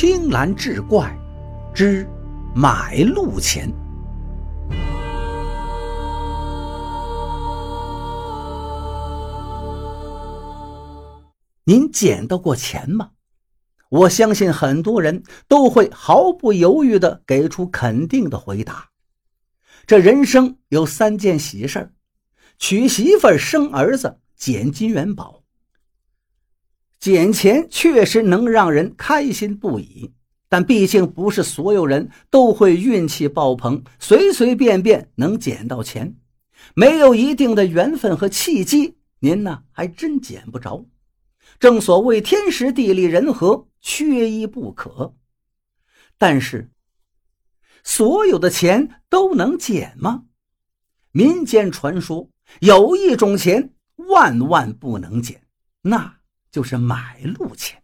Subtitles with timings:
[0.00, 1.12] 青蓝志怪
[1.74, 2.08] 之
[2.54, 3.68] 买路钱。
[11.64, 13.10] 您捡到过钱吗？
[13.88, 18.90] 我相信很多人都会毫不犹豫的给出肯定的回答。
[19.84, 21.92] 这人生有三件喜事儿：
[22.56, 25.37] 娶媳妇儿、生儿子、捡金元宝。
[27.00, 30.12] 捡钱确实能让人开心不已，
[30.48, 36.16] 但毕竟不是所有人都会运气爆棚，随随便便能捡到钱。
[36.74, 40.84] 没有一定的缘分和契机，您呢还真捡不着。
[41.60, 45.14] 正所谓天时地利人和，缺一不可。
[46.18, 46.68] 但是，
[47.84, 50.24] 所有的钱都能捡吗？
[51.12, 52.28] 民间传说
[52.60, 55.42] 有一种钱万万不能捡，
[55.82, 56.17] 那
[56.50, 57.82] 就是买路钱。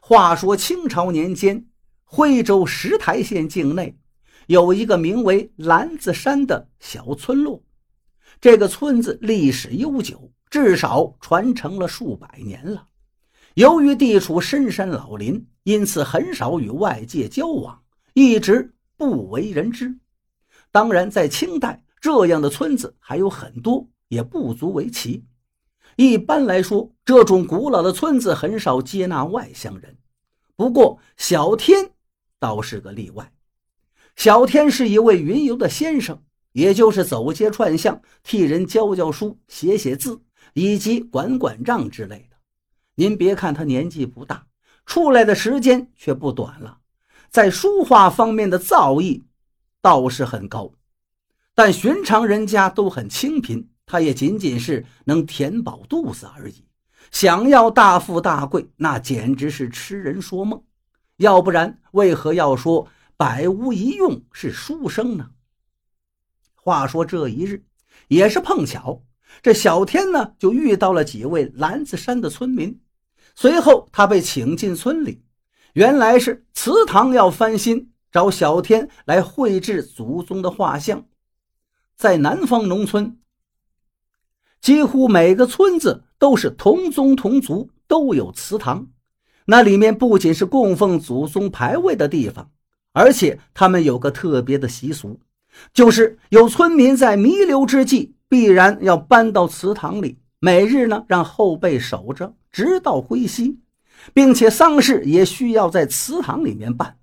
[0.00, 1.66] 话说清朝年间，
[2.04, 3.98] 徽州石台县境内
[4.46, 7.62] 有一个名为蓝子山的小村落，
[8.40, 10.32] 这个村子历史悠久。
[10.48, 12.86] 至少传承了数百年了。
[13.54, 17.82] 由于地处深山老林，因此很少与外界交往，
[18.14, 19.98] 一直不为人知。
[20.70, 25.24] 当然，在清代，这样的村子还有很多，也不足为奇。
[25.96, 29.98] 一般来说，这种古老的村子很少接纳外乡人。
[30.54, 31.90] 不过，小天
[32.38, 33.32] 倒是个例外。
[34.14, 40.22] 小天是一位云游的先生，也就是走街串巷，替人教教书、写写字。
[40.52, 42.36] 以及管管账之类的，
[42.94, 44.46] 您别看他年纪不大，
[44.86, 46.78] 出来的时间却不短了，
[47.28, 49.24] 在书画方面的造诣
[49.82, 50.72] 倒是很高，
[51.54, 56.64] 但寻常人家都很清贫，他也仅仅是能填饱肚子而已。
[57.12, 60.62] 想要大富大贵，那简直是痴人说梦。
[61.16, 65.30] 要不然，为何要说百无一用是书生呢？
[66.54, 67.64] 话说这一日，
[68.08, 69.02] 也是碰巧。
[69.40, 72.80] 这小天呢，就遇到了几位蓝子山的村民。
[73.34, 75.22] 随后，他被请进村里，
[75.74, 81.06] 原来是祠堂要翻新，找小天来绘制祖宗的画像。
[81.96, 83.18] 在南方农村，
[84.60, 88.86] 几乎每个村子都是同宗同族，都有祠堂。
[89.46, 92.50] 那里面不仅是供奉祖宗牌位的地方，
[92.92, 95.20] 而且他们有个特别的习俗，
[95.72, 98.14] 就是有村民在弥留之际。
[98.28, 103.60] 必然要搬到祠堂里，每日呢让后辈守着，直到归西，
[104.12, 106.96] 并且丧事也需要在祠堂里面办，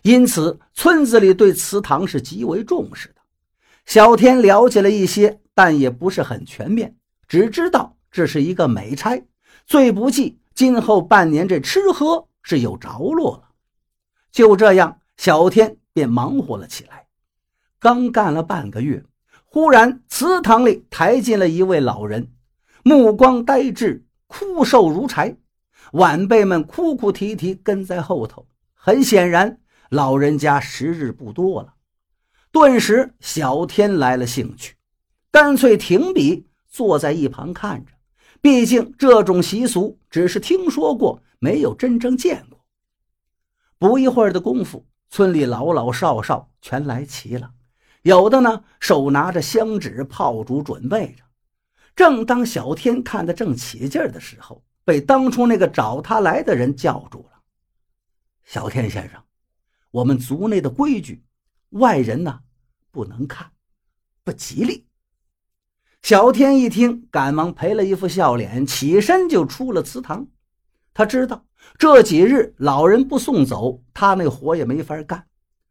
[0.00, 3.16] 因此村子里对祠堂是极为重视的。
[3.84, 6.96] 小天了解了一些，但也不是很全面，
[7.28, 9.24] 只知道这是一个美差，
[9.66, 13.50] 最不济今后半年这吃喝是有着落了。
[14.30, 17.06] 就这样，小天便忙活了起来，
[17.78, 19.04] 刚干了半个月。
[19.44, 22.32] 忽然，祠堂里抬进了一位老人，
[22.82, 25.36] 目光呆滞，枯瘦如柴。
[25.92, 28.48] 晚辈们哭哭啼啼跟在后头。
[28.74, 29.60] 很显然，
[29.90, 31.74] 老人家时日不多了。
[32.50, 34.74] 顿时，小天来了兴趣，
[35.34, 37.90] 干脆停笔，坐在一旁看着。
[38.40, 42.64] 毕竟这种习俗只是听说过，没有真正见过。
[43.76, 47.50] 不一会儿的功夫，村里老老少少全来齐了。
[48.02, 51.24] 有的呢，手拿着香纸、炮竹，准备着。
[51.96, 57.40] 正当小天看得正起劲的时候，被当初那个找他来的人叫住了。
[58.44, 59.20] 小天先生，
[59.90, 61.24] 我们族内的规矩，
[61.70, 62.38] 外人呢
[62.92, 63.50] 不能看，
[64.22, 64.83] 不吉利。
[66.04, 70.26] 小天一听，赶忙赔了一副笑脸，起身就出了祠堂。
[70.92, 71.46] 他知道
[71.78, 75.24] 这几日老人不送走，他那活也没法干。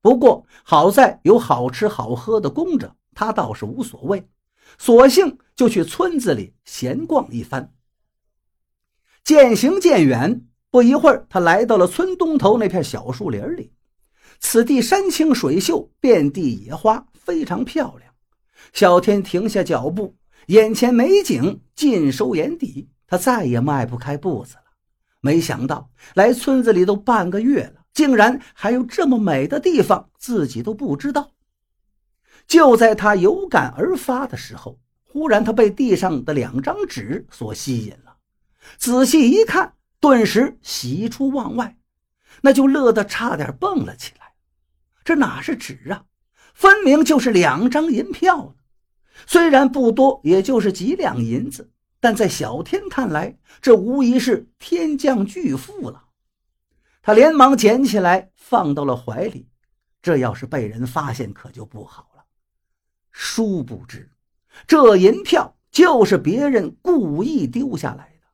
[0.00, 4.26] 不过好在有好吃好喝的供着，他倒是无所谓，
[4.78, 7.74] 索性就去村子里闲逛一番。
[9.24, 13.74] 渐行渐远，不一会儿，他来到了村东头那片小树林里。
[14.40, 18.03] 此地山清水秀，遍地野花，非常漂亮。
[18.72, 20.16] 小天停下脚步，
[20.46, 24.62] 眼前美景尽收眼底，他再也迈不开步子了。
[25.20, 27.82] 没想到来村子里都半个月了。
[27.94, 31.30] 竟然还有这么美的地方，自己都不知道。
[32.44, 38.16] 就在他有感而发的时候，忽然他被地上的两张纸所吸引了。
[38.78, 41.76] 仔细一看，顿时喜出望外，
[42.42, 44.32] 那就乐得差点蹦了起来。
[45.04, 46.04] 这哪是纸啊，
[46.54, 48.54] 分明就是两张银票
[49.26, 51.70] 虽然不多，也就是几两银子，
[52.00, 56.04] 但在小天看来，这无疑是天降巨富了。
[57.02, 59.48] 他连忙捡起来放到了怀里。
[60.00, 62.24] 这要是被人发现，可就不好了。
[63.10, 64.10] 殊不知，
[64.66, 68.26] 这银票就是别人故意丢下来的。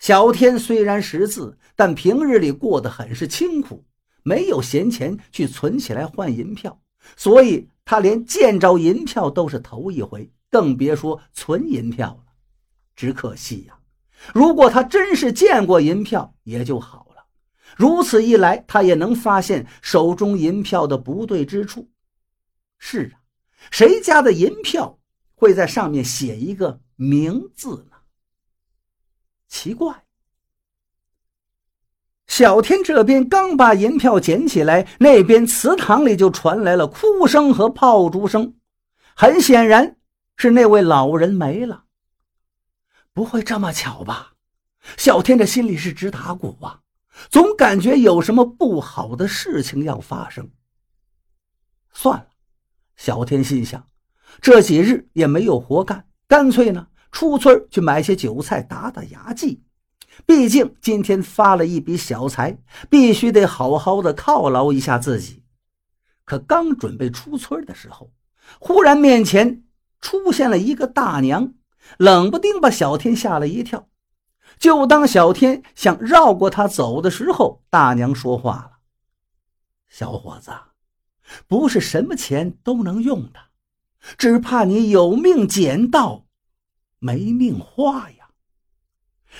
[0.00, 3.84] 小天虽然识字，但平日里过得很是清苦，
[4.22, 6.80] 没有闲钱去存起来换银票，
[7.16, 12.32] 所以他连见着银票都是头一回，更别说存银票了。
[12.94, 13.78] 只可惜呀，
[14.34, 17.26] 如果他真是见过银票，也就好了。
[17.76, 21.90] 如此一来，他也能发现手中银票的不对之处。
[22.78, 23.20] 是啊，
[23.70, 24.98] 谁家的银票
[25.34, 27.96] 会在上面写一个名字呢？
[29.46, 30.04] 奇怪。
[32.38, 38.54] 小天这边刚把银票捡起来，那边祠堂里就传来了哭声和炮竹声。
[39.16, 39.96] 很显然，
[40.36, 41.82] 是那位老人没了。
[43.12, 44.34] 不会这么巧吧？
[44.96, 46.78] 小天这心里是直打鼓啊。
[47.28, 50.48] 总感觉有什么不好的事情要发生。
[51.92, 52.26] 算了，
[52.94, 53.84] 小天心想，
[54.40, 59.60] 这几日也没有活干，干脆呢出村去买些酒菜打打牙祭。
[60.26, 62.58] 毕竟今天发了一笔小财，
[62.90, 65.42] 必须得好好的犒劳一下自己。
[66.24, 68.12] 可刚准备出村的时候，
[68.58, 69.64] 忽然面前
[70.00, 71.54] 出现了一个大娘，
[71.96, 73.88] 冷不丁把小天吓了一跳。
[74.58, 78.72] 就当小天想绕过他走的时候，大娘说话了
[79.88, 80.50] ：“小伙子，
[81.46, 83.38] 不是什么钱都能用的，
[84.16, 86.26] 只怕你有命捡到，
[86.98, 88.16] 没命花呀。”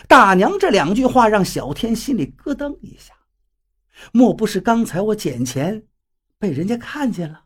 [0.07, 3.15] 大娘这两句话让小天心里咯噔一下，
[4.13, 5.85] 莫不是刚才我捡钱
[6.39, 7.45] 被人家看见了？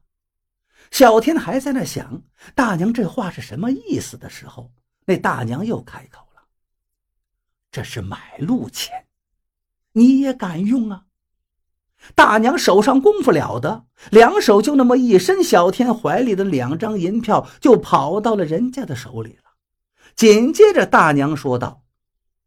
[0.90, 2.22] 小天还在那想
[2.54, 4.72] 大娘这话是什么意思的时候，
[5.06, 6.42] 那大娘又开口了。
[7.70, 9.06] 这是买路钱，
[9.92, 11.04] 你也敢用啊？
[12.14, 19.52] 大娘手上功夫了得，两手就那么一伸，小天怀里的两张银票就跑到了人家的手里了。
[20.14, 21.81] 紧接着，大娘说道：“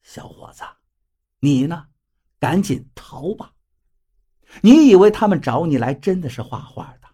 [0.05, 0.63] 小伙子，
[1.39, 1.87] 你呢？
[2.39, 3.51] 赶紧逃吧！
[4.61, 7.07] 你以为他们找你来真的是画画的？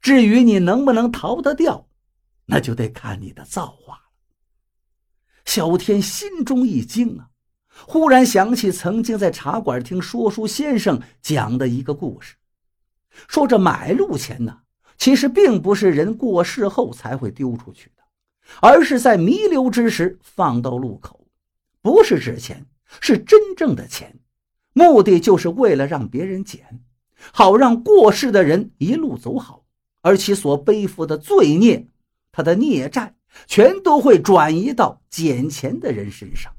[0.00, 1.86] 至于你能不能逃得掉，
[2.46, 4.02] 那就得看你的造化了。”
[5.44, 7.28] 小天心中一惊啊，
[7.86, 12.36] 忽然想起曾经在茶馆听说书先生讲的一个故事，
[13.28, 14.62] 说这买路钱呢，
[14.96, 18.02] 其实并不是人过世后才会丢出去的，
[18.62, 21.21] 而是在弥留之时放到路口，
[21.82, 22.64] 不是纸钱，
[23.00, 24.18] 是真正的钱，
[24.72, 26.80] 目的就是为了让别人捡，
[27.32, 29.66] 好让过世的人一路走好，
[30.00, 31.88] 而其所背负的罪孽，
[32.30, 33.14] 他的孽债。
[33.46, 36.52] 全都会转移到捡钱的人身上。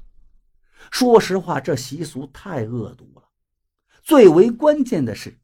[0.90, 3.22] 说实话，这习俗太恶毒了。
[4.02, 5.38] 最为关键的是，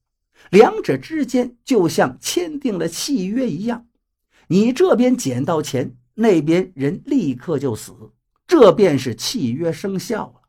[0.50, 3.87] 两者之间就像签订了契约一样，
[4.49, 7.94] 你这边捡到钱，那边人立刻就死，
[8.50, 10.41] 这便是契约生效了。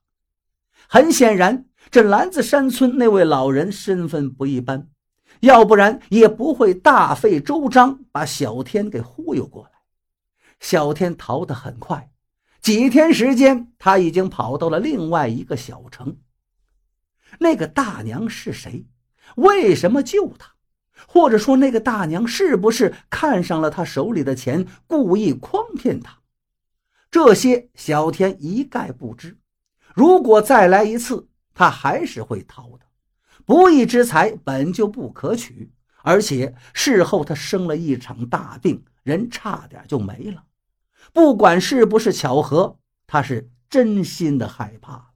[0.88, 4.90] 很显然，这篮子山村那位老人身份不一般，
[5.42, 9.70] 要不然也不会大费周章把小天给忽悠过来。
[10.60, 12.10] 小天逃得很快，
[12.60, 16.18] 几天时间，他已经跑到了另外一个小城。
[17.38, 18.88] 那个大娘是谁？
[19.36, 20.56] 为什么救他？
[21.08, 26.18] 或者说，那个大娘是不是看上了他手里的钱，故意诓骗他？
[27.12, 29.38] 这些小天一概不知。
[29.94, 32.86] 如果再来一次，他还是会逃的。
[33.46, 35.70] 不义之财本就不可取，
[36.04, 40.46] 而且事后他生了一场大病，人差点就没了。
[41.12, 45.11] 不管是不是巧合，他是真心的害怕。